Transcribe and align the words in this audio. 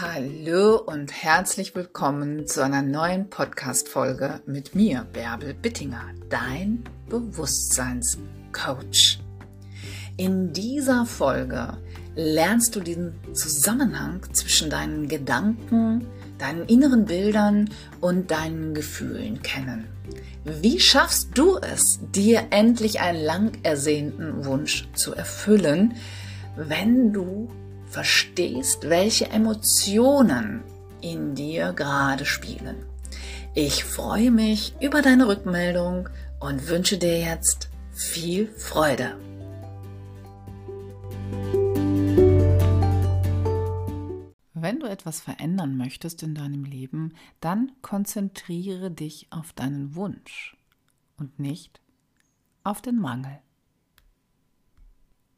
Hallo 0.00 0.76
und 0.76 1.12
herzlich 1.12 1.74
willkommen 1.74 2.46
zu 2.46 2.62
einer 2.62 2.82
neuen 2.82 3.30
Podcast-Folge 3.30 4.40
mit 4.46 4.76
mir, 4.76 5.04
Bärbel 5.12 5.54
Bittinger, 5.54 6.04
dein 6.28 6.84
Bewusstseinscoach. 7.08 9.18
In 10.16 10.52
dieser 10.52 11.04
Folge 11.04 11.78
lernst 12.14 12.76
du 12.76 12.80
den 12.80 13.12
Zusammenhang 13.32 14.20
zwischen 14.32 14.70
deinen 14.70 15.08
Gedanken, 15.08 16.06
deinen 16.38 16.66
inneren 16.66 17.06
Bildern 17.06 17.68
und 18.00 18.30
deinen 18.30 18.74
Gefühlen 18.74 19.42
kennen. 19.42 19.88
Wie 20.44 20.78
schaffst 20.78 21.30
du 21.34 21.58
es, 21.58 21.98
dir 22.14 22.46
endlich 22.50 23.00
einen 23.00 23.24
lang 23.24 23.58
ersehnten 23.64 24.44
Wunsch 24.44 24.86
zu 24.94 25.12
erfüllen, 25.12 25.94
wenn 26.54 27.12
du 27.12 27.50
verstehst, 27.90 28.88
welche 28.88 29.30
Emotionen 29.30 30.62
in 31.00 31.34
dir 31.34 31.72
gerade 31.72 32.24
spielen. 32.24 32.84
Ich 33.54 33.84
freue 33.84 34.30
mich 34.30 34.74
über 34.80 35.02
deine 35.02 35.26
Rückmeldung 35.26 36.08
und 36.40 36.68
wünsche 36.68 36.98
dir 36.98 37.18
jetzt 37.18 37.70
viel 37.92 38.48
Freude. 38.56 39.16
Wenn 44.54 44.80
du 44.80 44.86
etwas 44.86 45.20
verändern 45.20 45.76
möchtest 45.76 46.22
in 46.22 46.34
deinem 46.34 46.64
Leben, 46.64 47.14
dann 47.40 47.72
konzentriere 47.80 48.90
dich 48.90 49.28
auf 49.30 49.52
deinen 49.52 49.94
Wunsch 49.94 50.56
und 51.16 51.38
nicht 51.38 51.80
auf 52.64 52.82
den 52.82 52.98
Mangel. 52.98 53.38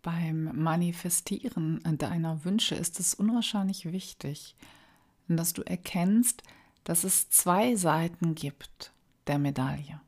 Beim 0.03 0.51
Manifestieren 0.55 1.81
deiner 1.99 2.45
Wünsche 2.45 2.75
ist 2.75 3.01
es 3.01 3.15
unwahrscheinlich 3.15 3.93
wichtig, 3.93 4.57
dass 5.29 5.53
du 5.53 5.63
erkennst, 5.63 6.43
dass 6.85 7.05
es 7.05 7.29
zwei 7.29 7.77
Seiten 7.77 8.35
gibt 8.35 8.93
der 9.27 9.39
Medaille. 9.39 10.01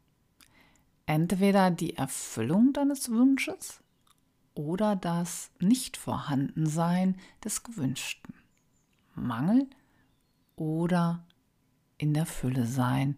Entweder 1.07 1.71
die 1.71 1.97
Erfüllung 1.97 2.73
deines 2.73 3.11
Wunsches 3.11 3.81
oder 4.55 4.97
das 4.97 5.51
Nichtvorhandensein 5.61 7.17
des 7.45 7.63
Gewünschten. 7.63 8.35
Mangel 9.15 9.69
oder 10.57 11.25
in 11.99 12.15
der 12.15 12.27
Fülle 12.27 12.67
sein. 12.67 13.17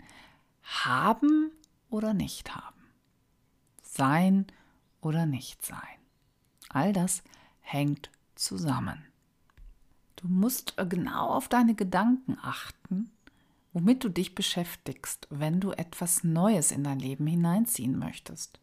Haben 0.63 1.53
oder 1.89 2.15
nicht 2.15 2.55
haben. 2.55 2.83
Sein 3.83 4.47
oder 5.01 5.27
nicht 5.27 5.65
sein. 5.65 6.04
All 6.69 6.93
das 6.93 7.23
hängt 7.61 8.11
zusammen. 8.35 9.05
Du 10.17 10.29
musst 10.29 10.75
genau 10.89 11.29
auf 11.29 11.49
deine 11.49 11.75
Gedanken 11.75 12.39
achten, 12.43 13.11
womit 13.73 14.05
du 14.05 14.09
dich 14.09 14.35
beschäftigst, 14.35 15.27
wenn 15.31 15.61
du 15.61 15.73
etwas 15.73 16.25
Neues 16.25 16.71
in 16.71 16.85
dein 16.85 16.99
Leben 16.99 17.27
hineinziehen 17.27 17.99
möchtest. 17.99 18.61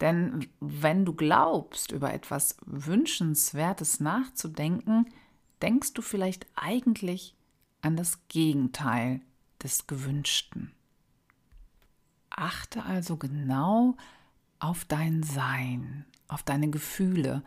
Denn 0.00 0.48
wenn 0.60 1.04
du 1.04 1.14
glaubst, 1.14 1.92
über 1.92 2.12
etwas 2.12 2.56
Wünschenswertes 2.66 4.00
nachzudenken, 4.00 5.06
denkst 5.62 5.94
du 5.94 6.02
vielleicht 6.02 6.46
eigentlich 6.54 7.34
an 7.80 7.96
das 7.96 8.26
Gegenteil 8.28 9.20
des 9.62 9.86
Gewünschten. 9.86 10.72
Achte 12.30 12.82
also 12.82 13.16
genau 13.16 13.96
auf 14.58 14.84
dein 14.84 15.22
Sein, 15.22 16.04
auf 16.28 16.42
deine 16.42 16.70
Gefühle. 16.70 17.42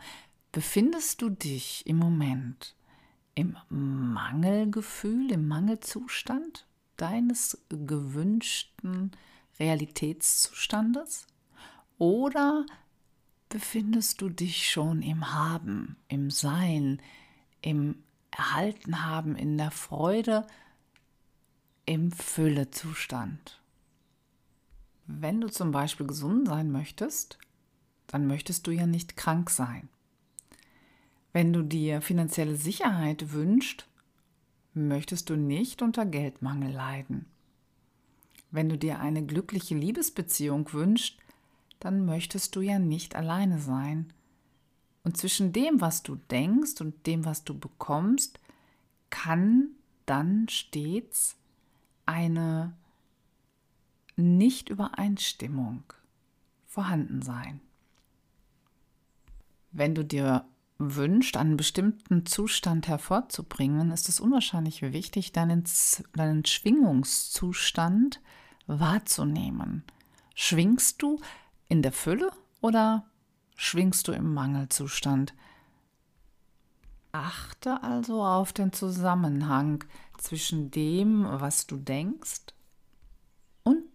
Befindest 0.52 1.22
du 1.22 1.30
dich 1.30 1.86
im 1.86 1.96
Moment 1.96 2.74
im 3.34 3.56
Mangelgefühl, 3.68 5.32
im 5.32 5.48
Mangelzustand 5.48 6.66
deines 6.96 7.64
gewünschten 7.68 9.12
Realitätszustandes? 9.58 11.26
Oder 11.98 12.66
befindest 13.48 14.20
du 14.20 14.28
dich 14.28 14.70
schon 14.70 15.02
im 15.02 15.32
Haben, 15.32 15.96
im 16.08 16.30
Sein, 16.30 17.00
im 17.62 18.02
Erhaltenhaben, 18.30 19.36
in 19.36 19.58
der 19.58 19.70
Freude, 19.70 20.46
im 21.86 22.12
Füllezustand? 22.12 23.59
Wenn 25.18 25.40
du 25.40 25.48
zum 25.48 25.72
Beispiel 25.72 26.06
gesund 26.06 26.46
sein 26.46 26.70
möchtest, 26.70 27.38
dann 28.06 28.26
möchtest 28.26 28.66
du 28.66 28.70
ja 28.70 28.86
nicht 28.86 29.16
krank 29.16 29.50
sein. 29.50 29.88
Wenn 31.32 31.52
du 31.52 31.62
dir 31.62 32.00
finanzielle 32.00 32.56
Sicherheit 32.56 33.32
wünschst, 33.32 33.86
möchtest 34.74 35.30
du 35.30 35.36
nicht 35.36 35.82
unter 35.82 36.06
Geldmangel 36.06 36.72
leiden. 36.72 37.26
Wenn 38.50 38.68
du 38.68 38.78
dir 38.78 39.00
eine 39.00 39.24
glückliche 39.24 39.74
Liebesbeziehung 39.74 40.72
wünschst, 40.72 41.16
dann 41.80 42.04
möchtest 42.04 42.54
du 42.56 42.60
ja 42.60 42.78
nicht 42.78 43.16
alleine 43.16 43.58
sein. 43.58 44.12
Und 45.02 45.16
zwischen 45.16 45.52
dem, 45.52 45.80
was 45.80 46.02
du 46.02 46.16
denkst 46.30 46.80
und 46.80 47.06
dem, 47.06 47.24
was 47.24 47.44
du 47.44 47.58
bekommst, 47.58 48.38
kann 49.08 49.70
dann 50.06 50.48
stets 50.48 51.36
eine 52.06 52.74
Nichtübereinstimmung 54.20 55.84
vorhanden 56.66 57.22
sein. 57.22 57.60
Wenn 59.72 59.94
du 59.94 60.04
dir 60.04 60.44
wünschst, 60.78 61.36
einen 61.36 61.56
bestimmten 61.56 62.26
Zustand 62.26 62.88
hervorzubringen, 62.88 63.90
ist 63.90 64.08
es 64.08 64.18
unwahrscheinlich 64.18 64.82
wichtig, 64.82 65.32
deinen, 65.32 65.64
deinen 66.14 66.44
Schwingungszustand 66.44 68.20
wahrzunehmen. 68.66 69.84
Schwingst 70.34 71.02
du 71.02 71.20
in 71.68 71.82
der 71.82 71.92
Fülle 71.92 72.30
oder 72.60 73.04
schwingst 73.56 74.08
du 74.08 74.12
im 74.12 74.32
Mangelzustand? 74.32 75.34
Achte 77.12 77.82
also 77.82 78.24
auf 78.24 78.52
den 78.52 78.72
Zusammenhang 78.72 79.84
zwischen 80.18 80.70
dem, 80.70 81.24
was 81.24 81.66
du 81.66 81.76
denkst, 81.76 82.54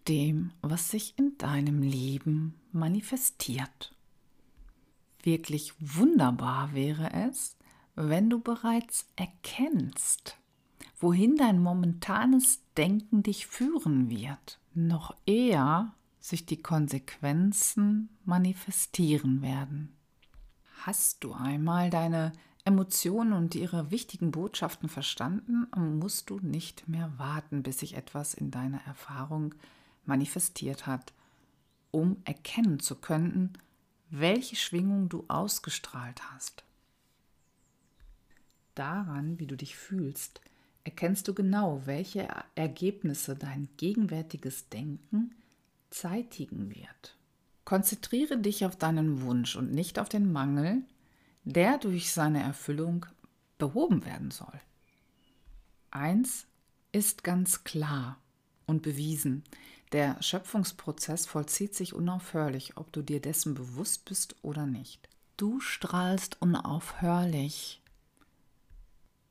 dem, 0.07 0.51
was 0.61 0.89
sich 0.91 1.17
in 1.17 1.37
deinem 1.37 1.81
Leben 1.81 2.55
manifestiert. 2.71 3.95
Wirklich 5.23 5.73
wunderbar 5.79 6.73
wäre 6.73 7.11
es, 7.11 7.57
wenn 7.95 8.29
du 8.29 8.39
bereits 8.39 9.07
erkennst, 9.15 10.37
wohin 10.99 11.35
dein 11.35 11.59
momentanes 11.61 12.61
Denken 12.77 13.23
dich 13.23 13.47
führen 13.47 14.09
wird, 14.09 14.59
noch 14.73 15.15
eher 15.25 15.93
sich 16.19 16.45
die 16.45 16.61
Konsequenzen 16.61 18.09
manifestieren 18.25 19.41
werden. 19.41 19.95
Hast 20.81 21.23
du 21.23 21.33
einmal 21.33 21.89
deine 21.89 22.33
Emotionen 22.65 23.33
und 23.33 23.55
ihre 23.55 23.91
wichtigen 23.91 24.31
Botschaften 24.31 24.89
verstanden, 24.89 25.67
musst 25.99 26.29
du 26.29 26.39
nicht 26.39 26.87
mehr 26.87 27.13
warten, 27.17 27.63
bis 27.63 27.79
sich 27.79 27.95
etwas 27.95 28.33
in 28.33 28.49
deiner 28.51 28.81
Erfahrung 28.85 29.53
manifestiert 30.07 30.87
hat, 30.87 31.13
um 31.91 32.17
erkennen 32.25 32.79
zu 32.79 32.95
können, 32.95 33.57
welche 34.09 34.55
Schwingung 34.55 35.09
du 35.09 35.25
ausgestrahlt 35.27 36.31
hast. 36.31 36.63
Daran, 38.75 39.39
wie 39.39 39.47
du 39.47 39.55
dich 39.55 39.75
fühlst, 39.75 40.41
erkennst 40.83 41.27
du 41.27 41.33
genau, 41.33 41.81
welche 41.85 42.27
Ergebnisse 42.55 43.35
dein 43.35 43.69
gegenwärtiges 43.77 44.69
Denken 44.69 45.33
zeitigen 45.89 46.69
wird. 46.69 47.17
Konzentriere 47.63 48.37
dich 48.37 48.65
auf 48.65 48.75
deinen 48.75 49.21
Wunsch 49.21 49.55
und 49.55 49.71
nicht 49.71 49.97
auf 49.97 50.09
den 50.09 50.31
Mangel, 50.31 50.83
der 51.45 51.77
durch 51.77 52.11
seine 52.11 52.43
Erfüllung 52.43 53.05
behoben 53.57 54.05
werden 54.05 54.31
soll. 54.31 54.59
Eins 55.89 56.45
ist 56.91 57.23
ganz 57.23 57.63
klar 57.63 58.19
und 58.65 58.81
bewiesen, 58.81 59.43
der 59.95 60.21
Schöpfungsprozess 60.21 61.25
vollzieht 61.25 61.73
sich 61.73 61.93
unaufhörlich, 61.93 62.75
ob 62.75 62.91
du 62.91 63.01
dir 63.01 63.21
dessen 63.21 63.53
bewusst 63.53 64.03
bist 64.03 64.35
oder 64.41 64.65
nicht. 64.65 65.07
Du 65.37 65.61
strahlst 65.61 66.41
unaufhörlich 66.41 67.81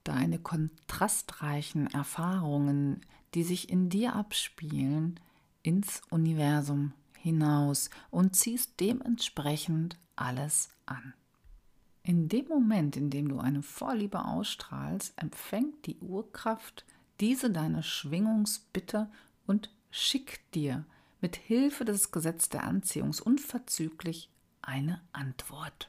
deine 0.04 0.38
kontrastreichen 0.38 1.88
Erfahrungen, 1.88 3.02
die 3.34 3.42
sich 3.42 3.68
in 3.68 3.90
dir 3.90 4.14
abspielen, 4.14 5.20
ins 5.62 6.00
Universum 6.08 6.94
hinaus 7.18 7.90
und 8.10 8.34
ziehst 8.34 8.80
dementsprechend 8.80 9.98
alles 10.16 10.70
an. 10.86 11.12
In 12.02 12.30
dem 12.30 12.48
Moment, 12.48 12.96
in 12.96 13.10
dem 13.10 13.28
du 13.28 13.38
eine 13.38 13.62
Vorliebe 13.62 14.24
ausstrahlst, 14.24 15.12
empfängt 15.16 15.84
die 15.84 15.98
Urkraft 15.98 16.86
diese 17.20 17.50
deine 17.50 17.82
Schwingungsbitte 17.82 19.10
und 19.46 19.73
schickt 19.94 20.56
dir 20.56 20.84
mit 21.20 21.36
Hilfe 21.36 21.84
des 21.84 22.10
Gesetzes 22.10 22.48
der 22.48 22.64
Anziehung 22.64 23.14
unverzüglich 23.24 24.28
eine 24.60 25.00
Antwort. 25.12 25.88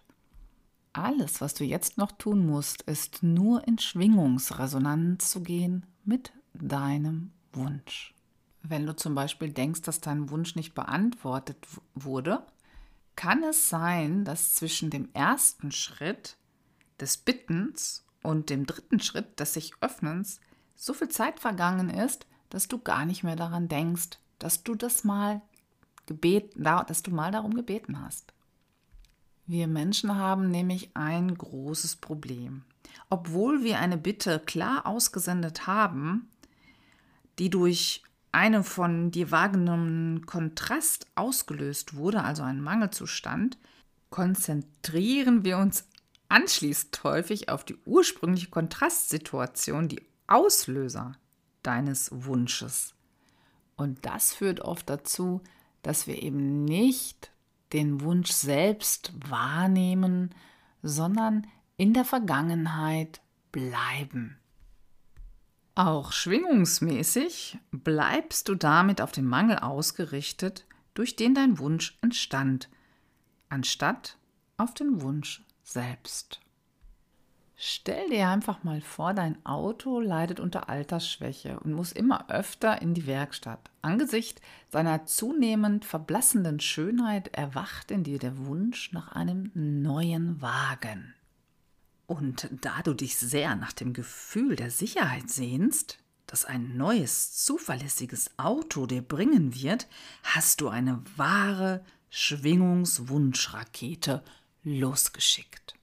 Alles, 0.94 1.42
was 1.42 1.56
du 1.56 1.64
jetzt 1.64 1.98
noch 1.98 2.12
tun 2.12 2.46
musst, 2.46 2.84
ist 2.84 3.24
nur 3.24 3.68
in 3.68 3.80
Schwingungsresonanz 3.80 5.32
zu 5.32 5.42
gehen 5.42 5.88
mit 6.04 6.34
deinem 6.54 7.32
Wunsch. 7.52 8.14
Wenn 8.62 8.86
du 8.86 8.96
zum 8.96 9.16
Beispiel 9.16 9.52
denkst, 9.52 9.82
dass 9.82 10.02
dein 10.02 10.30
Wunsch 10.30 10.56
nicht 10.56 10.76
beantwortet 10.76 11.58
wurde, 11.96 12.46
kann 13.16 13.44
es 13.44 13.70
sein, 13.70 14.24
dass 14.24 14.54
zwischen 14.54 14.92
dem 14.92 15.10
ersten 15.14 15.72
Schritt 15.72 16.38
des 17.00 17.18
Bittens 17.18 18.06
und 18.22 18.52
dem 18.52 18.68
dritten 18.68 19.00
Schritt 19.00 19.40
des 19.40 19.54
sich 19.54 19.74
Öffnens 19.82 20.40
so 20.76 20.94
viel 20.94 21.10
Zeit 21.10 21.40
vergangen 21.40 21.90
ist, 21.90 22.28
dass 22.56 22.70
du 22.70 22.80
gar 22.80 23.04
nicht 23.04 23.22
mehr 23.22 23.36
daran 23.36 23.68
denkst, 23.68 24.12
dass 24.40 24.64
du 24.64 24.76
das 24.76 25.04
mal 25.04 25.42
gebeten, 26.06 26.64
dass 26.64 27.04
du 27.04 27.12
mal 27.12 27.30
darum 27.30 27.54
gebeten 27.54 28.00
hast. 28.00 28.32
Wir 29.46 29.68
Menschen 29.68 30.16
haben 30.16 30.52
nämlich 30.52 30.96
ein 30.96 31.36
großes 31.36 31.98
Problem. 31.98 32.64
Obwohl 33.10 33.66
wir 33.66 33.80
eine 33.80 33.98
Bitte 33.98 34.40
klar 34.40 34.86
ausgesendet 34.86 35.68
haben, 35.68 36.30
die 37.40 37.50
durch 37.50 38.04
einen 38.32 38.64
von 38.64 39.12
dir 39.12 39.32
wahrgenommenen 39.32 40.26
Kontrast 40.26 41.08
ausgelöst 41.16 41.98
wurde, 41.98 42.24
also 42.24 42.44
ein 42.44 42.62
Mangelzustand, 42.62 43.58
konzentrieren 44.12 45.44
wir 45.44 45.58
uns 45.58 45.90
anschließend 46.30 47.04
häufig 47.04 47.50
auf 47.50 47.66
die 47.66 47.76
ursprüngliche 47.84 48.50
Kontrastsituation, 48.50 49.90
die 49.90 50.02
Auslöser 50.28 51.18
deines 51.68 52.10
Wunsches. 52.12 52.96
Und 53.76 54.06
das 54.06 54.34
führt 54.34 54.62
oft 54.62 54.90
dazu, 54.90 55.42
dass 55.82 56.08
wir 56.08 56.22
eben 56.22 56.66
nicht 56.66 57.32
den 57.74 58.02
Wunsch 58.02 58.32
selbst 58.32 59.14
wahrnehmen, 59.30 60.34
sondern 60.82 61.48
in 61.78 61.94
der 61.94 62.06
Vergangenheit 62.06 63.22
bleiben. 63.52 64.38
Auch 65.76 66.14
schwingungsmäßig 66.14 67.58
bleibst 67.72 68.48
du 68.48 68.56
damit 68.56 69.02
auf 69.02 69.12
den 69.12 69.26
Mangel 69.26 69.60
ausgerichtet, 69.60 70.66
durch 70.94 71.18
den 71.18 71.36
dein 71.36 71.60
Wunsch 71.60 71.98
entstand, 72.02 72.70
anstatt 73.50 74.18
auf 74.56 74.74
den 74.74 75.02
Wunsch 75.02 75.44
selbst. 75.64 76.40
Stell 77.58 78.10
dir 78.10 78.28
einfach 78.28 78.64
mal 78.64 78.82
vor, 78.82 79.14
dein 79.14 79.38
Auto 79.46 80.02
leidet 80.02 80.42
unter 80.42 80.68
Altersschwäche 80.68 81.58
und 81.62 81.72
muss 81.72 81.94
immer 81.94 82.30
öfter 82.30 82.82
in 82.82 82.94
die 82.94 83.08
Werkstatt. 83.08 83.72
Angesichts 83.82 84.42
seiner 84.70 85.06
zunehmend 85.06 85.86
verblassenden 85.86 86.60
Schönheit 86.60 87.30
erwacht 87.30 87.92
in 87.92 88.04
dir 88.04 88.20
der 88.20 88.46
Wunsch 88.46 88.92
nach 88.92 89.14
einem 89.14 89.52
neuen 89.54 90.42
Wagen. 90.42 91.14
Und 92.08 92.50
da 92.62 92.82
du 92.84 92.94
dich 92.94 93.16
sehr 93.16 93.56
nach 93.56 93.72
dem 93.72 93.94
Gefühl 93.94 94.58
der 94.58 94.70
Sicherheit 94.70 95.30
sehnst, 95.30 96.00
das 96.28 96.44
ein 96.44 96.76
neues, 96.76 97.46
zuverlässiges 97.46 98.32
Auto 98.38 98.86
dir 98.86 99.02
bringen 99.02 99.56
wird, 99.56 99.88
hast 100.24 100.60
du 100.60 100.68
eine 100.68 101.02
wahre 101.16 101.86
Schwingungswunschrakete 102.10 104.26
losgeschickt. 104.64 105.75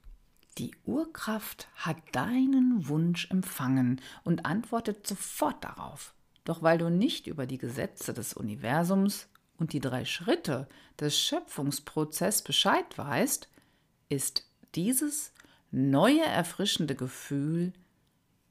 Die 0.57 0.75
Urkraft 0.85 1.67
hat 1.75 1.97
deinen 2.11 2.87
Wunsch 2.87 3.29
empfangen 3.31 3.99
und 4.23 4.45
antwortet 4.45 5.07
sofort 5.07 5.63
darauf. 5.63 6.13
Doch 6.43 6.61
weil 6.61 6.77
du 6.77 6.89
nicht 6.89 7.27
über 7.27 7.45
die 7.45 7.57
Gesetze 7.57 8.13
des 8.13 8.33
Universums 8.33 9.27
und 9.57 9.73
die 9.73 9.79
drei 9.79 10.05
Schritte 10.05 10.67
des 10.99 11.17
Schöpfungsprozesses 11.17 12.43
Bescheid 12.43 12.97
weißt, 12.97 13.47
ist 14.09 14.47
dieses 14.75 15.33
neue 15.71 16.23
erfrischende 16.23 16.95
Gefühl 16.95 17.73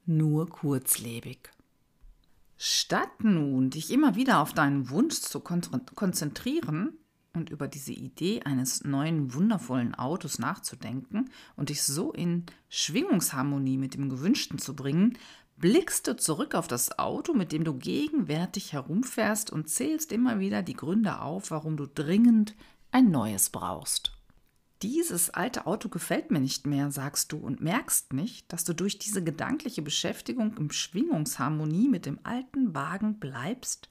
nur 0.05 0.49
kurzlebig. 0.49 1.51
Statt 2.57 3.23
nun 3.23 3.69
dich 3.69 3.91
immer 3.91 4.15
wieder 4.15 4.39
auf 4.39 4.53
deinen 4.53 4.89
Wunsch 4.89 5.21
zu 5.21 5.39
konzentrieren, 5.39 6.97
und 7.35 7.49
über 7.49 7.67
diese 7.67 7.93
Idee 7.93 8.41
eines 8.43 8.83
neuen 8.83 9.33
wundervollen 9.33 9.95
Autos 9.95 10.37
nachzudenken 10.37 11.29
und 11.55 11.69
dich 11.69 11.81
so 11.81 12.11
in 12.11 12.45
Schwingungsharmonie 12.69 13.77
mit 13.77 13.95
dem 13.95 14.09
Gewünschten 14.09 14.59
zu 14.59 14.75
bringen, 14.75 15.17
blickst 15.57 16.07
du 16.07 16.15
zurück 16.15 16.55
auf 16.55 16.67
das 16.67 16.99
Auto, 16.99 17.33
mit 17.33 17.51
dem 17.51 17.63
du 17.63 17.73
gegenwärtig 17.73 18.73
herumfährst 18.73 19.51
und 19.51 19.69
zählst 19.69 20.11
immer 20.11 20.39
wieder 20.39 20.61
die 20.61 20.75
Gründe 20.75 21.21
auf, 21.21 21.51
warum 21.51 21.75
du 21.75 21.87
dringend 21.87 22.55
ein 22.91 23.09
neues 23.09 23.49
brauchst. 23.49 24.11
Dieses 24.83 25.29
alte 25.29 25.65
Auto 25.65 25.89
gefällt 25.89 26.29
mir 26.29 26.41
nicht 26.41 26.67
mehr, 26.67 26.91
sagst 26.91 27.31
du, 27.31 27.37
und 27.37 27.61
merkst 27.61 28.13
nicht, 28.13 28.51
dass 28.51 28.65
du 28.65 28.73
durch 28.73 28.99
diese 28.99 29.23
gedankliche 29.23 29.81
Beschäftigung 29.81 30.57
im 30.57 30.71
Schwingungsharmonie 30.71 31.87
mit 31.87 32.05
dem 32.05 32.19
alten 32.23 32.75
Wagen 32.75 33.17
bleibst, 33.17 33.89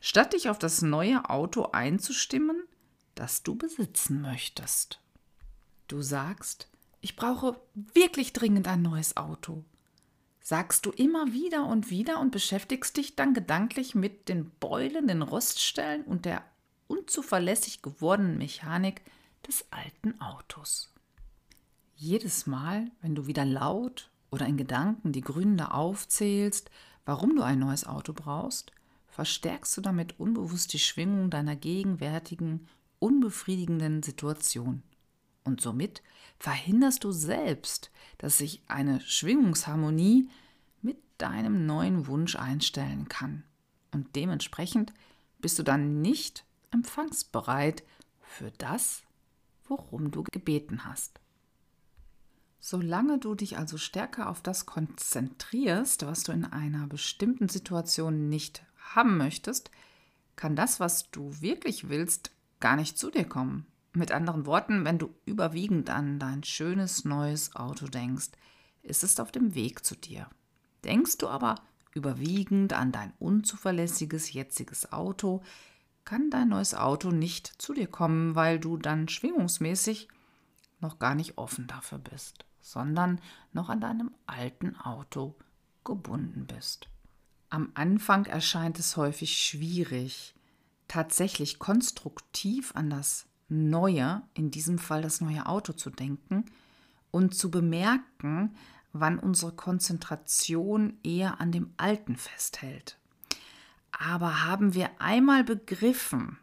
statt 0.00 0.32
dich 0.32 0.50
auf 0.50 0.58
das 0.58 0.82
neue 0.82 1.30
Auto 1.30 1.68
einzustimmen, 1.70 2.64
das 3.14 3.42
du 3.42 3.54
besitzen 3.54 4.20
möchtest. 4.20 5.00
Du 5.88 6.02
sagst, 6.02 6.68
ich 7.00 7.16
brauche 7.16 7.60
wirklich 7.74 8.32
dringend 8.32 8.68
ein 8.68 8.82
neues 8.82 9.16
Auto. 9.16 9.64
Sagst 10.40 10.86
du 10.86 10.90
immer 10.90 11.32
wieder 11.32 11.66
und 11.66 11.90
wieder 11.90 12.18
und 12.20 12.30
beschäftigst 12.30 12.96
dich 12.96 13.14
dann 13.14 13.34
gedanklich 13.34 13.94
mit 13.94 14.28
den 14.28 14.50
Beulen, 14.58 15.06
den 15.06 15.22
Roststellen 15.22 16.04
und 16.04 16.24
der 16.24 16.44
unzuverlässig 16.88 17.82
gewordenen 17.82 18.38
Mechanik 18.38 19.02
des 19.46 19.64
alten 19.70 20.20
Autos. 20.20 20.92
Jedes 21.94 22.46
Mal, 22.46 22.90
wenn 23.00 23.14
du 23.14 23.26
wieder 23.26 23.44
laut 23.44 24.10
oder 24.30 24.46
in 24.46 24.56
Gedanken 24.56 25.12
die 25.12 25.20
Gründe 25.20 25.72
aufzählst, 25.72 26.70
warum 27.04 27.36
du 27.36 27.42
ein 27.42 27.58
neues 27.58 27.86
Auto 27.86 28.12
brauchst, 28.12 28.72
verstärkst 29.08 29.76
du 29.76 29.80
damit 29.80 30.18
unbewusst 30.18 30.72
die 30.72 30.78
Schwingung 30.78 31.30
deiner 31.30 31.54
gegenwärtigen 31.54 32.66
unbefriedigenden 33.02 34.02
Situation. 34.02 34.82
Und 35.44 35.60
somit 35.60 36.02
verhinderst 36.38 37.02
du 37.02 37.10
selbst, 37.10 37.90
dass 38.18 38.38
sich 38.38 38.62
eine 38.68 39.00
Schwingungsharmonie 39.00 40.30
mit 40.82 40.98
deinem 41.18 41.66
neuen 41.66 42.06
Wunsch 42.06 42.36
einstellen 42.36 43.08
kann. 43.08 43.42
Und 43.90 44.14
dementsprechend 44.14 44.94
bist 45.40 45.58
du 45.58 45.64
dann 45.64 46.00
nicht 46.00 46.44
empfangsbereit 46.70 47.82
für 48.20 48.52
das, 48.52 49.02
worum 49.64 50.12
du 50.12 50.22
gebeten 50.30 50.84
hast. 50.84 51.20
Solange 52.60 53.18
du 53.18 53.34
dich 53.34 53.58
also 53.58 53.76
stärker 53.76 54.30
auf 54.30 54.40
das 54.40 54.66
konzentrierst, 54.66 56.06
was 56.06 56.22
du 56.22 56.30
in 56.30 56.44
einer 56.44 56.86
bestimmten 56.86 57.48
Situation 57.48 58.28
nicht 58.28 58.64
haben 58.76 59.16
möchtest, 59.16 59.72
kann 60.36 60.54
das, 60.54 60.78
was 60.78 61.10
du 61.10 61.40
wirklich 61.40 61.88
willst, 61.88 62.30
gar 62.62 62.76
nicht 62.76 62.96
zu 62.96 63.10
dir 63.10 63.24
kommen. 63.24 63.66
Mit 63.92 64.10
anderen 64.10 64.46
Worten, 64.46 64.86
wenn 64.86 64.98
du 64.98 65.14
überwiegend 65.26 65.90
an 65.90 66.18
dein 66.18 66.42
schönes 66.44 67.04
neues 67.04 67.54
Auto 67.54 67.86
denkst, 67.86 68.30
ist 68.82 69.04
es 69.04 69.20
auf 69.20 69.30
dem 69.30 69.54
Weg 69.54 69.84
zu 69.84 69.94
dir. 69.94 70.28
Denkst 70.82 71.18
du 71.18 71.28
aber 71.28 71.56
überwiegend 71.92 72.72
an 72.72 72.90
dein 72.90 73.12
unzuverlässiges 73.18 74.32
jetziges 74.32 74.92
Auto, 74.92 75.42
kann 76.04 76.30
dein 76.30 76.48
neues 76.48 76.74
Auto 76.74 77.10
nicht 77.10 77.46
zu 77.60 77.74
dir 77.74 77.86
kommen, 77.86 78.34
weil 78.34 78.58
du 78.58 78.78
dann 78.78 79.08
schwingungsmäßig 79.08 80.08
noch 80.80 80.98
gar 80.98 81.14
nicht 81.14 81.36
offen 81.38 81.66
dafür 81.66 81.98
bist, 81.98 82.44
sondern 82.60 83.20
noch 83.52 83.68
an 83.68 83.80
deinem 83.80 84.10
alten 84.26 84.74
Auto 84.76 85.36
gebunden 85.84 86.46
bist. 86.46 86.88
Am 87.50 87.70
Anfang 87.74 88.24
erscheint 88.24 88.78
es 88.78 88.96
häufig 88.96 89.36
schwierig, 89.36 90.34
tatsächlich 90.92 91.58
konstruktiv 91.58 92.72
an 92.76 92.90
das 92.90 93.24
Neue, 93.48 94.20
in 94.34 94.50
diesem 94.50 94.76
Fall 94.76 95.00
das 95.00 95.22
neue 95.22 95.46
Auto 95.46 95.72
zu 95.72 95.88
denken 95.88 96.44
und 97.10 97.34
zu 97.34 97.50
bemerken, 97.50 98.54
wann 98.92 99.18
unsere 99.18 99.52
Konzentration 99.52 100.98
eher 101.02 101.40
an 101.40 101.50
dem 101.50 101.72
Alten 101.78 102.16
festhält. 102.16 102.98
Aber 103.90 104.44
haben 104.44 104.74
wir 104.74 104.90
einmal 104.98 105.44
begriffen, 105.44 106.38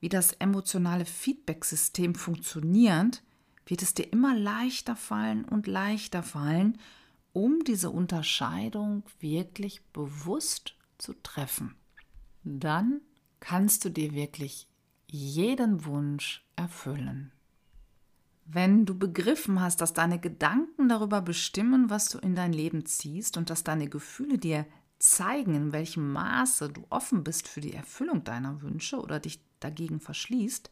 wie 0.00 0.08
das 0.08 0.32
emotionale 0.32 1.04
Feedback-System 1.04 2.16
funktioniert, 2.16 3.22
wird 3.64 3.82
es 3.82 3.94
dir 3.94 4.12
immer 4.12 4.34
leichter 4.34 4.96
fallen 4.96 5.44
und 5.44 5.68
leichter 5.68 6.24
fallen, 6.24 6.78
um 7.32 7.62
diese 7.62 7.90
Unterscheidung 7.90 9.04
wirklich 9.20 9.84
bewusst 9.92 10.74
zu 10.98 11.14
treffen. 11.22 11.76
Dann 12.42 13.00
kannst 13.44 13.84
du 13.84 13.90
dir 13.90 14.14
wirklich 14.14 14.66
jeden 15.06 15.84
Wunsch 15.84 16.42
erfüllen. 16.56 17.30
Wenn 18.46 18.86
du 18.86 18.98
begriffen 18.98 19.60
hast, 19.60 19.82
dass 19.82 19.92
deine 19.92 20.18
Gedanken 20.18 20.88
darüber 20.88 21.20
bestimmen, 21.20 21.90
was 21.90 22.08
du 22.08 22.16
in 22.18 22.34
dein 22.34 22.54
Leben 22.54 22.86
ziehst 22.86 23.36
und 23.36 23.50
dass 23.50 23.62
deine 23.62 23.88
Gefühle 23.88 24.38
dir 24.38 24.64
zeigen, 24.98 25.54
in 25.54 25.72
welchem 25.72 26.10
Maße 26.10 26.70
du 26.70 26.86
offen 26.88 27.22
bist 27.22 27.46
für 27.46 27.60
die 27.60 27.74
Erfüllung 27.74 28.24
deiner 28.24 28.62
Wünsche 28.62 28.98
oder 28.98 29.20
dich 29.20 29.40
dagegen 29.60 30.00
verschließt, 30.00 30.70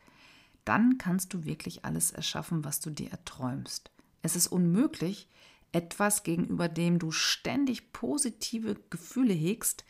dann 0.64 0.96
kannst 0.96 1.34
du 1.34 1.44
wirklich 1.44 1.84
alles 1.84 2.10
erschaffen, 2.10 2.64
was 2.64 2.80
du 2.80 2.88
dir 2.88 3.10
erträumst. 3.10 3.90
es 4.22 4.34
ist 4.34 4.46
unmöglich, 4.46 5.28
etwas 5.72 6.22
gegenüber 6.22 6.70
dem 6.70 6.98
du 6.98 7.10
ständig 7.10 7.92
positive 7.92 8.76
Gefühle 8.88 9.34
hegst, 9.34 9.84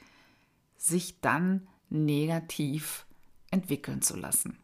sich 0.76 1.20
dann 1.20 1.68
negativ 1.92 3.06
entwickeln 3.50 4.02
zu 4.02 4.16
lassen. 4.16 4.58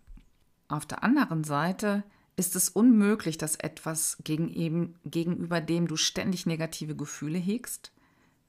Auf 0.69 0.87
der 0.87 1.03
anderen 1.05 1.45
Seite 1.45 2.05
ist 2.37 2.57
es 2.57 2.69
unmöglich, 2.69 3.37
dass 3.39 3.57
etwas 3.57 4.19
gegen 4.23 4.49
eben, 4.49 4.95
gegenüber 5.05 5.61
dem 5.61 5.89
du 5.89 5.97
ständig 5.97 6.47
negative 6.47 6.95
Gefühle 6.95 7.39
hegst, 7.39 7.93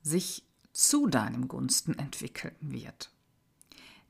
sich 0.01 0.43
zu 0.71 1.07
deinem 1.07 1.47
Gunsten 1.47 1.97
entwickeln 1.97 2.55
wird. 2.59 3.11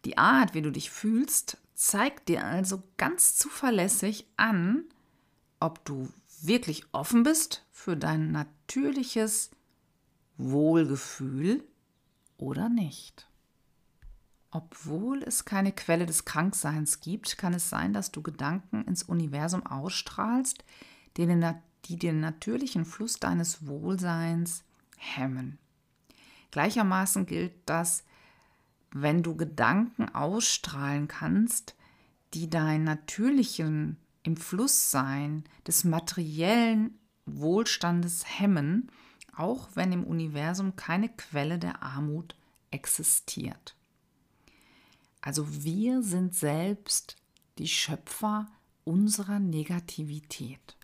Die 0.06 0.18
Art, 0.18 0.54
wie 0.54 0.62
du 0.62 0.72
dich 0.72 0.92
fühlst, 0.92 1.58
zeigt 1.76 2.30
dir 2.30 2.46
also 2.46 2.84
ganz 2.98 3.36
zuverlässig 3.38 4.28
an, 4.38 4.84
ob 5.60 5.84
du 5.86 6.10
wirklich 6.42 6.84
offen 6.92 7.24
bist 7.24 7.66
für 7.72 7.98
dein 7.98 8.32
natürliches 8.32 9.50
Wohlgefühl 10.38 11.64
oder 12.38 12.70
nicht. 12.70 13.29
Obwohl 14.52 15.22
es 15.24 15.46
keine 15.46 15.72
Quelle 15.72 16.08
des 16.08 16.26
Krankseins 16.26 17.02
gibt, 17.02 17.38
kann 17.38 17.54
es 17.54 17.70
sein, 17.70 17.94
dass 17.94 18.12
du 18.12 18.24
Gedanken 18.24 18.84
ins 18.86 19.04
Universum 19.04 19.66
ausstrahlst, 19.66 20.64
die 21.18 21.28
den, 21.28 22.20
natürlichen 22.20 22.86
Fluss 22.86 23.20
deines 23.20 23.68
Wohlseins 23.68 24.64
hemmen. 24.98 25.60
Gleichermaßen 26.52 27.28
gilt 27.28 27.54
das, 27.68 28.04
wenn 28.92 29.22
du 29.22 29.36
Gedanken 29.36 30.10
ausstrahlen 30.10 31.08
kannst, 31.08 31.76
die 32.34 32.50
deinen 32.50 32.86
natürlichen 32.86 33.98
im 34.24 34.36
Flusssein 34.36 35.44
des 35.68 35.84
materiellen 35.84 36.98
Wohlstandes 37.28 38.26
hemmen, 38.40 38.92
auch 39.36 39.70
wenn 39.76 39.92
im 39.92 40.04
Universum 40.04 40.76
keine 40.76 41.10
Quelle 41.10 41.60
der 41.60 41.84
Armut 41.84 42.36
existiert. 42.72 43.76
Also 45.22 45.64
wir 45.64 46.02
sind 46.02 46.34
selbst 46.34 47.18
die 47.58 47.68
Schöpfer 47.68 48.48
unserer 48.84 49.40
Negativität. 49.40 50.78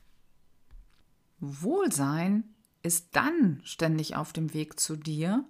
Wohlsein 1.40 2.44
ist 2.84 3.10
dann 3.16 3.62
ständig 3.64 4.16
auf 4.16 4.34
dem 4.34 4.54
Weg 4.54 4.80
zu 4.80 4.96
dir, 4.96 5.46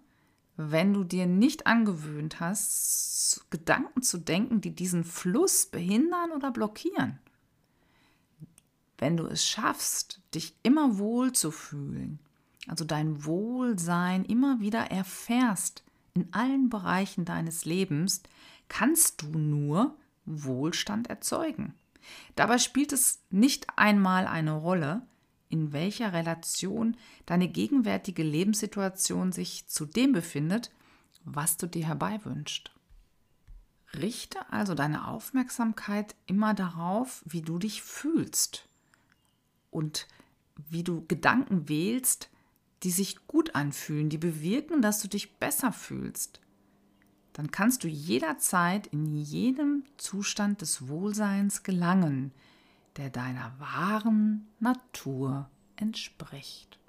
wenn 0.57 0.93
du 0.93 1.03
dir 1.03 1.25
nicht 1.25 1.67
angewöhnt 1.67 2.39
hast, 2.39 3.45
Gedanken 3.49 4.01
zu 4.01 4.17
denken, 4.17 4.61
die 4.61 4.73
diesen 4.73 5.03
Fluss 5.03 5.65
behindern 5.65 6.31
oder 6.31 6.51
blockieren. 6.51 7.19
Wenn 8.97 9.17
du 9.17 9.25
es 9.25 9.45
schaffst, 9.45 10.21
dich 10.33 10.55
immer 10.63 10.97
wohl 10.97 11.33
zu 11.33 11.51
fühlen, 11.51 12.19
also 12.67 12.85
dein 12.85 13.25
Wohlsein 13.25 14.23
immer 14.23 14.61
wieder 14.61 14.89
erfährst 14.91 15.83
in 16.13 16.33
allen 16.33 16.69
Bereichen 16.69 17.25
deines 17.25 17.65
Lebens, 17.65 18.23
kannst 18.67 19.21
du 19.21 19.27
nur 19.37 19.95
Wohlstand 20.25 21.09
erzeugen. 21.09 21.73
Dabei 22.35 22.57
spielt 22.57 22.91
es 22.91 23.21
nicht 23.29 23.67
einmal 23.77 24.27
eine 24.27 24.53
Rolle, 24.53 25.01
in 25.49 25.73
welcher 25.73 26.13
Relation 26.13 26.97
deine 27.25 27.47
gegenwärtige 27.47 28.23
Lebenssituation 28.23 29.31
sich 29.31 29.67
zu 29.67 29.85
dem 29.85 30.11
befindet, 30.11 30.71
was 31.23 31.57
du 31.57 31.67
dir 31.67 31.87
herbeiwünschst. 31.87 32.71
Richte 33.99 34.51
also 34.51 34.73
deine 34.73 35.07
Aufmerksamkeit 35.07 36.15
immer 36.25 36.53
darauf, 36.53 37.23
wie 37.25 37.41
du 37.41 37.59
dich 37.59 37.81
fühlst 37.81 38.67
und 39.71 40.07
wie 40.69 40.83
du 40.83 41.05
Gedanken 41.07 41.69
wählst, 41.69 42.29
die 42.83 42.91
sich 42.91 43.25
gut 43.27 43.55
anfühlen, 43.55 44.09
die 44.09 44.17
bewirken, 44.17 44.81
dass 44.81 45.01
du 45.01 45.07
dich 45.07 45.37
besser 45.37 45.71
fühlst 45.71 46.41
dann 47.35 47.51
kannst 47.51 47.83
du 47.83 47.89
jederzeit 47.89 48.87
in 48.87 49.13
jedem 49.13 49.83
Zustand 49.97 50.61
des 50.61 50.87
Wohlseins 50.87 51.63
gelangen, 51.63 52.31
der 52.95 53.09
deiner 53.09 53.51
wahren 53.59 54.47
Natur 54.61 55.49
entspricht. 55.75 56.79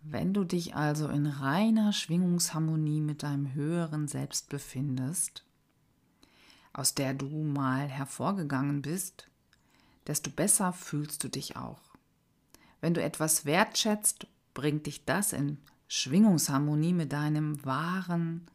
Wenn 0.00 0.32
du 0.32 0.44
dich 0.44 0.74
also 0.74 1.08
in 1.08 1.26
reiner 1.26 1.92
Schwingungsharmonie 1.92 3.02
mit 3.02 3.22
deinem 3.22 3.52
höheren 3.52 4.08
Selbst 4.08 4.48
befindest, 4.48 5.44
aus 6.72 6.94
der 6.94 7.12
du 7.12 7.28
mal 7.28 7.86
hervorgegangen 7.86 8.80
bist, 8.80 9.28
desto 10.06 10.30
besser 10.30 10.72
fühlst 10.72 11.22
du 11.22 11.28
dich 11.28 11.56
auch. 11.56 11.82
Wenn 12.80 12.94
du 12.94 13.02
etwas 13.02 13.44
wertschätzt, 13.44 14.26
bringt 14.54 14.86
dich 14.86 15.04
das 15.04 15.34
in 15.34 15.58
Schwingungsharmonie 15.86 16.94
mit 16.94 17.12
deinem 17.12 17.62
wahren 17.66 18.46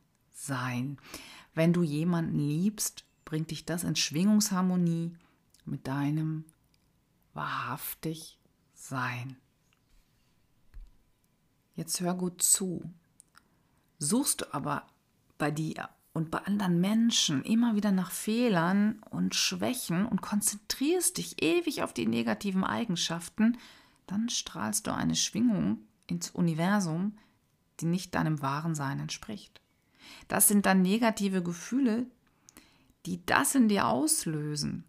sein. 0.45 0.97
Wenn 1.53 1.73
du 1.73 1.83
jemanden 1.83 2.37
liebst, 2.39 3.03
bringt 3.25 3.51
dich 3.51 3.65
das 3.65 3.83
in 3.83 3.95
Schwingungsharmonie 3.95 5.13
mit 5.65 5.87
deinem 5.87 6.45
wahrhaftig 7.33 8.37
Sein. 8.73 9.37
Jetzt 11.75 11.99
hör 11.99 12.13
gut 12.13 12.41
zu. 12.41 12.81
Suchst 13.99 14.41
du 14.41 14.53
aber 14.53 14.87
bei 15.37 15.51
dir 15.51 15.89
und 16.13 16.31
bei 16.31 16.39
anderen 16.39 16.79
Menschen 16.79 17.43
immer 17.43 17.75
wieder 17.75 17.91
nach 17.91 18.11
Fehlern 18.11 19.01
und 19.09 19.35
Schwächen 19.35 20.05
und 20.05 20.21
konzentrierst 20.21 21.17
dich 21.17 21.43
ewig 21.43 21.83
auf 21.83 21.93
die 21.93 22.07
negativen 22.07 22.63
Eigenschaften, 22.63 23.57
dann 24.07 24.29
strahlst 24.29 24.87
du 24.87 24.93
eine 24.93 25.15
Schwingung 25.15 25.79
ins 26.07 26.31
Universum, 26.31 27.17
die 27.79 27.85
nicht 27.85 28.15
deinem 28.15 28.41
wahren 28.41 28.73
Sein 28.73 28.99
entspricht. 28.99 29.61
Das 30.27 30.47
sind 30.47 30.65
dann 30.65 30.81
negative 30.81 31.41
Gefühle, 31.41 32.05
die 33.05 33.25
das 33.25 33.55
in 33.55 33.69
dir 33.69 33.87
auslösen. 33.87 34.83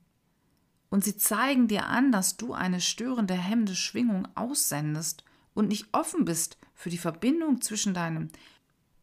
Und 0.90 1.04
sie 1.04 1.16
zeigen 1.16 1.68
dir 1.68 1.86
an, 1.86 2.12
dass 2.12 2.36
du 2.36 2.54
eine 2.54 2.80
störende, 2.80 3.34
hemmende 3.34 3.74
Schwingung 3.74 4.26
aussendest 4.34 5.24
und 5.54 5.68
nicht 5.68 5.86
offen 5.92 6.24
bist 6.24 6.56
für 6.74 6.90
die 6.90 6.98
Verbindung 6.98 7.60
zwischen 7.60 7.94
deinem 7.94 8.28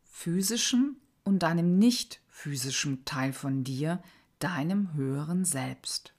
physischen 0.04 0.98
und 1.24 1.40
deinem 1.40 1.78
nicht 1.78 2.22
physischen 2.28 3.06
Teil 3.06 3.34
von 3.34 3.64
dir, 3.64 4.02
deinem 4.40 4.94
höheren 4.94 5.46
Selbst. 5.46 6.14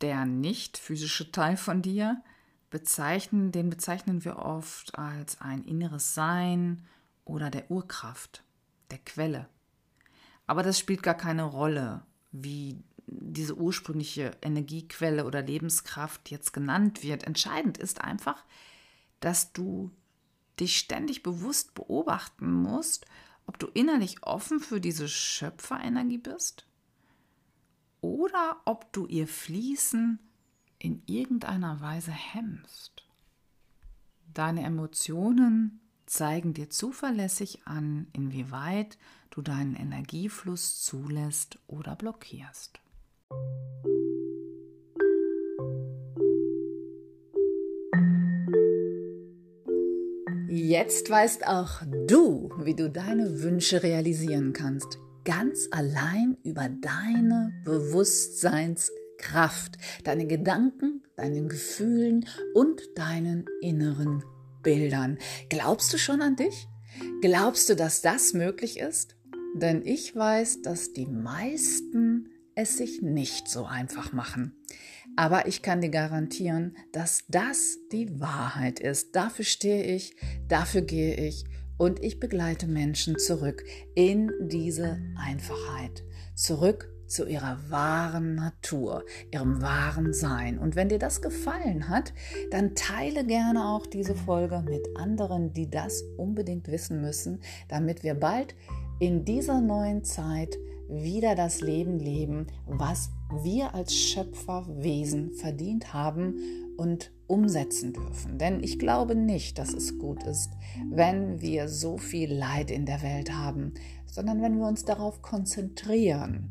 Der 0.00 0.24
nicht 0.24 0.78
physische 0.78 1.30
Teil 1.32 1.56
von 1.56 1.82
dir 1.82 2.22
bezeichnen, 2.70 3.52
den 3.52 3.70
bezeichnen 3.70 4.24
wir 4.24 4.36
oft 4.38 4.98
als 4.98 5.40
ein 5.40 5.62
inneres 5.62 6.14
Sein 6.14 6.84
oder 7.24 7.50
der 7.50 7.70
Urkraft, 7.70 8.44
der 8.90 8.98
Quelle. 8.98 9.48
Aber 10.46 10.62
das 10.62 10.78
spielt 10.78 11.02
gar 11.02 11.14
keine 11.14 11.44
Rolle, 11.44 12.02
wie 12.32 12.82
diese 13.06 13.56
ursprüngliche 13.56 14.36
Energiequelle 14.42 15.24
oder 15.24 15.42
Lebenskraft 15.42 16.30
jetzt 16.30 16.52
genannt 16.52 17.02
wird. 17.02 17.24
Entscheidend 17.24 17.78
ist 17.78 18.00
einfach, 18.00 18.44
dass 19.20 19.52
du 19.52 19.90
dich 20.60 20.78
ständig 20.78 21.22
bewusst 21.22 21.74
beobachten 21.74 22.52
musst, 22.52 23.06
ob 23.46 23.58
du 23.58 23.66
innerlich 23.68 24.22
offen 24.22 24.60
für 24.60 24.80
diese 24.80 25.08
Schöpferenergie 25.08 26.18
bist 26.18 26.66
oder 28.00 28.60
ob 28.64 28.92
du 28.92 29.06
ihr 29.06 29.26
Fließen 29.26 30.18
in 30.78 31.02
irgendeiner 31.06 31.80
Weise 31.80 32.12
hemmst. 32.12 33.04
Deine 34.32 34.62
Emotionen 34.64 35.80
zeigen 36.06 36.54
dir 36.54 36.70
zuverlässig 36.70 37.66
an, 37.66 38.06
inwieweit 38.12 38.96
du 39.30 39.42
deinen 39.42 39.74
Energiefluss 39.74 40.80
zulässt 40.82 41.58
oder 41.66 41.96
blockierst. 41.96 42.78
Jetzt 50.48 51.10
weißt 51.10 51.46
auch 51.46 51.82
du, 52.06 52.50
wie 52.62 52.74
du 52.74 52.88
deine 52.88 53.42
Wünsche 53.42 53.82
realisieren 53.82 54.52
kannst. 54.52 54.98
Ganz 55.24 55.68
allein 55.72 56.36
über 56.44 56.68
deine 56.68 57.52
Bewusstseinskraft, 57.64 59.78
deine 60.04 60.26
Gedanken, 60.26 61.02
deinen 61.16 61.48
Gefühlen 61.48 62.26
und 62.54 62.82
deinen 62.96 63.46
inneren 63.62 64.22
Bildern. 64.64 65.18
Glaubst 65.48 65.92
du 65.92 65.98
schon 65.98 66.20
an 66.20 66.34
dich? 66.34 66.66
Glaubst 67.20 67.68
du, 67.68 67.76
dass 67.76 68.02
das 68.02 68.32
möglich 68.32 68.80
ist? 68.80 69.14
Denn 69.54 69.82
ich 69.84 70.16
weiß, 70.16 70.62
dass 70.62 70.92
die 70.92 71.06
meisten 71.06 72.30
es 72.56 72.76
sich 72.76 73.02
nicht 73.02 73.48
so 73.48 73.66
einfach 73.66 74.12
machen. 74.12 74.56
Aber 75.16 75.46
ich 75.46 75.62
kann 75.62 75.80
dir 75.80 75.90
garantieren, 75.90 76.76
dass 76.92 77.24
das 77.28 77.78
die 77.92 78.20
Wahrheit 78.20 78.80
ist. 78.80 79.14
Dafür 79.14 79.44
stehe 79.44 79.84
ich, 79.84 80.16
dafür 80.48 80.82
gehe 80.82 81.14
ich 81.14 81.44
und 81.78 82.02
ich 82.02 82.18
begleite 82.18 82.66
Menschen 82.66 83.18
zurück 83.18 83.64
in 83.94 84.32
diese 84.40 85.00
Einfachheit, 85.16 86.02
zurück 86.34 86.93
zu 87.06 87.26
ihrer 87.26 87.58
wahren 87.68 88.34
Natur, 88.34 89.04
ihrem 89.30 89.60
wahren 89.62 90.12
Sein. 90.12 90.58
Und 90.58 90.76
wenn 90.76 90.88
dir 90.88 90.98
das 90.98 91.22
gefallen 91.22 91.88
hat, 91.88 92.12
dann 92.50 92.74
teile 92.74 93.24
gerne 93.24 93.68
auch 93.68 93.86
diese 93.86 94.14
Folge 94.14 94.62
mit 94.66 94.96
anderen, 94.96 95.52
die 95.52 95.70
das 95.70 96.02
unbedingt 96.16 96.68
wissen 96.68 97.00
müssen, 97.00 97.40
damit 97.68 98.02
wir 98.02 98.14
bald 98.14 98.54
in 98.98 99.24
dieser 99.24 99.60
neuen 99.60 100.04
Zeit 100.04 100.56
wieder 100.88 101.34
das 101.34 101.60
Leben 101.60 101.98
leben, 101.98 102.46
was 102.66 103.10
wir 103.42 103.74
als 103.74 103.94
Schöpferwesen 103.94 105.32
verdient 105.34 105.92
haben 105.92 106.36
und 106.76 107.10
umsetzen 107.26 107.92
dürfen. 107.92 108.38
Denn 108.38 108.62
ich 108.62 108.78
glaube 108.78 109.14
nicht, 109.14 109.58
dass 109.58 109.72
es 109.72 109.98
gut 109.98 110.24
ist, 110.24 110.50
wenn 110.90 111.40
wir 111.40 111.68
so 111.68 111.96
viel 111.96 112.32
Leid 112.32 112.70
in 112.70 112.86
der 112.86 113.02
Welt 113.02 113.32
haben, 113.32 113.72
sondern 114.06 114.42
wenn 114.42 114.58
wir 114.58 114.66
uns 114.66 114.84
darauf 114.84 115.22
konzentrieren, 115.22 116.50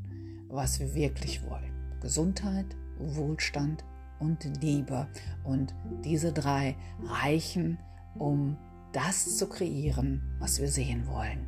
was 0.53 0.79
wir 0.79 0.93
wirklich 0.93 1.43
wollen. 1.50 1.72
Gesundheit, 2.01 2.65
Wohlstand 3.00 3.83
und 4.19 4.62
Liebe. 4.62 5.07
Und 5.43 5.74
diese 6.03 6.31
drei 6.31 6.75
reichen, 7.03 7.79
um 8.15 8.57
das 8.91 9.38
zu 9.38 9.48
kreieren, 9.48 10.22
was 10.39 10.62
wir 10.62 10.69
sehen 10.69 11.07
wollen. 11.07 11.48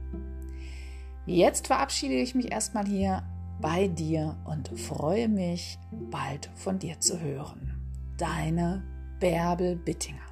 Jetzt 1.26 1.68
verabschiede 1.68 2.16
ich 2.16 2.36
mich 2.36 2.52
erstmal 2.52 2.86
hier 2.86 3.24
bei 3.62 3.88
dir 3.88 4.38
und 4.46 4.68
freue 4.80 5.30
mich, 5.30 5.80
bald 6.12 6.50
von 6.56 6.80
dir 6.80 7.00
zu 7.00 7.20
hören. 7.20 7.74
Deine 8.18 8.84
Bärbel 9.20 9.76
Bittinger. 9.76 10.25